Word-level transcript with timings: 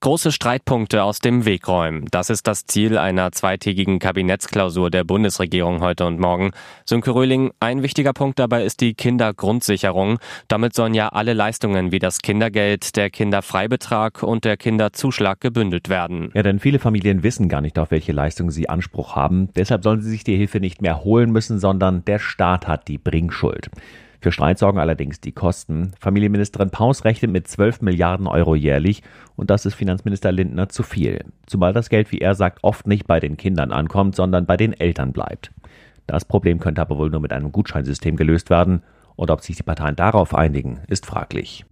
Große 0.00 0.30
Streitpunkte 0.30 1.02
aus 1.02 1.20
dem 1.20 1.46
Weg 1.46 1.66
räumen. 1.66 2.04
Das 2.10 2.28
ist 2.28 2.46
das 2.46 2.66
Ziel 2.66 2.98
einer 2.98 3.32
zweitägigen 3.32 3.98
Kabinettsklausur 3.98 4.90
der 4.90 5.04
Bundesregierung 5.04 5.80
heute 5.80 6.04
und 6.04 6.20
morgen. 6.20 6.50
Sönke 6.84 7.14
Röhling, 7.14 7.50
ein 7.60 7.82
wichtiger 7.82 8.12
Punkt 8.12 8.38
dabei 8.38 8.62
ist 8.62 8.82
die 8.82 8.92
Kindergrundsicherung. 8.92 10.18
Damit 10.48 10.74
sollen 10.74 10.92
ja 10.92 11.08
alle 11.08 11.32
Leistungen 11.32 11.92
wie 11.92 11.98
das 11.98 12.18
Kindergeld, 12.18 12.94
der 12.94 13.08
Kinderfreibetrag 13.08 14.22
und 14.22 14.44
der 14.44 14.58
Kinderzuschlag 14.58 15.40
gebündelt 15.40 15.88
werden. 15.88 16.30
Ja, 16.34 16.42
denn 16.42 16.60
viele 16.60 16.78
Familien 16.78 17.22
wissen 17.22 17.48
gar 17.48 17.62
nicht, 17.62 17.78
auf 17.78 17.90
welche 17.90 18.12
Leistungen 18.12 18.50
sie 18.50 18.68
Anspruch 18.68 19.16
haben. 19.16 19.48
Deshalb 19.56 19.82
sollen 19.82 20.02
sie 20.02 20.10
sich 20.10 20.24
die 20.24 20.36
Hilfe 20.36 20.60
nicht 20.60 20.82
mehr 20.82 21.04
holen 21.04 21.32
müssen, 21.32 21.58
sondern 21.58 22.04
der 22.04 22.18
Staat 22.18 22.68
hat 22.68 22.86
die 22.88 22.98
Bringschuld. 22.98 23.70
Für 24.20 24.32
Streit 24.32 24.58
sorgen 24.58 24.78
allerdings 24.78 25.20
die 25.20 25.32
Kosten. 25.32 25.92
Familienministerin 25.98 26.70
Paus 26.70 27.04
rechnet 27.04 27.30
mit 27.30 27.48
12 27.48 27.82
Milliarden 27.82 28.26
Euro 28.26 28.54
jährlich 28.54 29.02
und 29.36 29.50
das 29.50 29.66
ist 29.66 29.74
Finanzminister 29.74 30.32
Lindner 30.32 30.68
zu 30.68 30.82
viel. 30.82 31.24
Zumal 31.46 31.72
das 31.72 31.88
Geld, 31.88 32.12
wie 32.12 32.18
er 32.18 32.34
sagt, 32.34 32.58
oft 32.62 32.86
nicht 32.86 33.06
bei 33.06 33.20
den 33.20 33.36
Kindern 33.36 33.72
ankommt, 33.72 34.16
sondern 34.16 34.46
bei 34.46 34.56
den 34.56 34.72
Eltern 34.72 35.12
bleibt. 35.12 35.52
Das 36.06 36.24
Problem 36.24 36.60
könnte 36.60 36.80
aber 36.80 36.98
wohl 36.98 37.10
nur 37.10 37.20
mit 37.20 37.32
einem 37.32 37.52
Gutscheinsystem 37.52 38.16
gelöst 38.16 38.50
werden 38.50 38.82
und 39.16 39.30
ob 39.30 39.42
sich 39.42 39.56
die 39.56 39.62
Parteien 39.62 39.96
darauf 39.96 40.34
einigen, 40.34 40.80
ist 40.88 41.06
fraglich. 41.06 41.64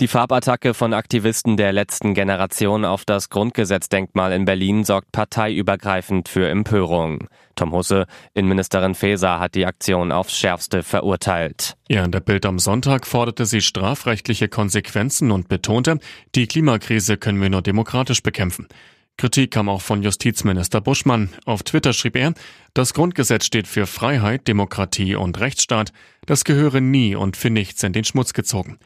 Die 0.00 0.08
Farbattacke 0.08 0.74
von 0.74 0.94
Aktivisten 0.94 1.56
der 1.56 1.72
letzten 1.72 2.14
Generation 2.14 2.84
auf 2.84 3.04
das 3.04 3.28
Grundgesetzdenkmal 3.30 4.32
in 4.32 4.44
Berlin 4.44 4.84
sorgt 4.84 5.12
parteiübergreifend 5.12 6.28
für 6.28 6.48
Empörung. 6.48 7.28
Tom 7.54 7.72
Husse, 7.72 8.06
Innenministerin 8.34 8.94
Faeser, 8.94 9.38
hat 9.38 9.54
die 9.54 9.66
Aktion 9.66 10.10
aufs 10.10 10.36
Schärfste 10.36 10.82
verurteilt. 10.82 11.76
Ja, 11.88 12.04
in 12.04 12.10
der 12.10 12.20
Bild 12.20 12.46
am 12.46 12.58
Sonntag 12.58 13.06
forderte 13.06 13.46
sie 13.46 13.60
strafrechtliche 13.60 14.48
Konsequenzen 14.48 15.30
und 15.30 15.48
betonte, 15.48 15.98
die 16.34 16.46
Klimakrise 16.46 17.16
können 17.16 17.40
wir 17.40 17.50
nur 17.50 17.62
demokratisch 17.62 18.22
bekämpfen. 18.22 18.66
Kritik 19.18 19.52
kam 19.52 19.68
auch 19.68 19.82
von 19.82 20.02
Justizminister 20.02 20.80
Buschmann. 20.80 21.28
Auf 21.44 21.62
Twitter 21.62 21.92
schrieb 21.92 22.16
er, 22.16 22.32
das 22.74 22.94
Grundgesetz 22.94 23.44
steht 23.44 23.68
für 23.68 23.86
Freiheit, 23.86 24.48
Demokratie 24.48 25.14
und 25.14 25.38
Rechtsstaat. 25.38 25.92
Das 26.26 26.44
gehöre 26.44 26.80
nie 26.80 27.14
und 27.14 27.36
für 27.36 27.50
nichts 27.50 27.82
in 27.82 27.92
den 27.92 28.04
Schmutz 28.04 28.32
gezogen. 28.32 28.78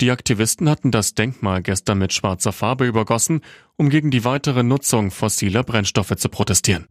Die 0.00 0.10
Aktivisten 0.10 0.70
hatten 0.70 0.90
das 0.90 1.14
Denkmal 1.14 1.60
gestern 1.60 1.98
mit 1.98 2.14
schwarzer 2.14 2.52
Farbe 2.52 2.86
übergossen, 2.86 3.42
um 3.76 3.90
gegen 3.90 4.10
die 4.10 4.24
weitere 4.24 4.62
Nutzung 4.62 5.10
fossiler 5.10 5.62
Brennstoffe 5.62 6.16
zu 6.16 6.30
protestieren. 6.30 6.86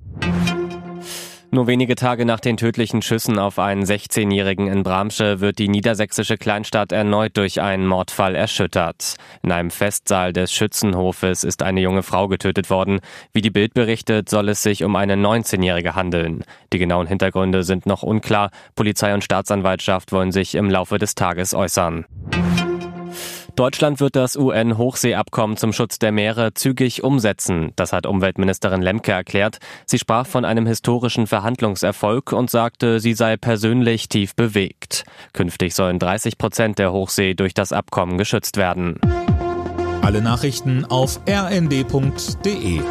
Nur 1.51 1.65
wenige 1.65 1.95
Tage 1.95 2.25
nach 2.25 2.39
den 2.39 2.57
tödlichen 2.57 3.01
Schüssen 3.01 3.39
auf 3.39 3.57
einen 3.57 3.83
16-Jährigen 3.83 4.67
in 4.67 4.83
Bramsche 4.83 5.39
wird 5.39 5.57
die 5.57 5.67
niedersächsische 5.67 6.37
Kleinstadt 6.37 6.91
erneut 6.91 7.35
durch 7.37 7.59
einen 7.59 7.87
Mordfall 7.87 8.35
erschüttert. 8.35 9.15
In 9.41 9.51
einem 9.51 9.71
Festsaal 9.71 10.31
des 10.31 10.53
Schützenhofes 10.53 11.43
ist 11.43 11.63
eine 11.63 11.81
junge 11.81 12.03
Frau 12.03 12.27
getötet 12.27 12.69
worden. 12.69 12.99
Wie 13.33 13.41
die 13.41 13.49
Bild 13.49 13.73
berichtet, 13.73 14.29
soll 14.29 14.49
es 14.49 14.61
sich 14.61 14.83
um 14.83 14.95
eine 14.95 15.15
19-Jährige 15.15 15.95
handeln. 15.95 16.43
Die 16.71 16.77
genauen 16.77 17.07
Hintergründe 17.07 17.63
sind 17.63 17.87
noch 17.87 18.03
unklar. 18.03 18.51
Polizei 18.75 19.11
und 19.15 19.23
Staatsanwaltschaft 19.23 20.11
wollen 20.11 20.31
sich 20.31 20.53
im 20.53 20.69
Laufe 20.69 20.99
des 20.99 21.15
Tages 21.15 21.55
äußern. 21.55 22.05
Deutschland 23.55 23.99
wird 23.99 24.15
das 24.15 24.35
UN-Hochseeabkommen 24.35 25.57
zum 25.57 25.73
Schutz 25.73 25.99
der 25.99 26.11
Meere 26.11 26.53
zügig 26.53 27.03
umsetzen. 27.03 27.71
Das 27.75 27.93
hat 27.93 28.05
Umweltministerin 28.05 28.81
Lemke 28.81 29.11
erklärt. 29.11 29.59
Sie 29.85 29.99
sprach 29.99 30.25
von 30.25 30.45
einem 30.45 30.65
historischen 30.65 31.27
Verhandlungserfolg 31.27 32.31
und 32.31 32.49
sagte, 32.49 32.99
sie 32.99 33.13
sei 33.13 33.37
persönlich 33.37 34.09
tief 34.09 34.35
bewegt. 34.35 35.03
Künftig 35.33 35.75
sollen 35.75 35.99
30 35.99 36.37
Prozent 36.37 36.79
der 36.79 36.91
Hochsee 36.91 37.33
durch 37.33 37.53
das 37.53 37.73
Abkommen 37.73 38.17
geschützt 38.17 38.57
werden. 38.57 38.99
Alle 40.01 40.21
Nachrichten 40.21 40.85
auf 40.85 41.19
rnd.de 41.27 42.81